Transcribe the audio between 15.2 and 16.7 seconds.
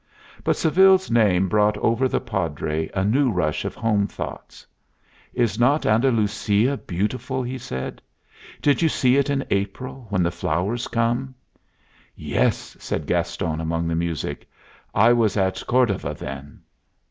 at Cordova then."